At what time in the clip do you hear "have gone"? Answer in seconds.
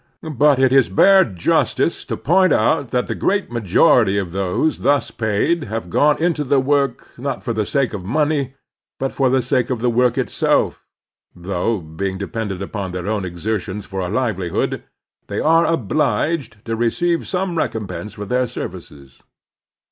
5.65-6.17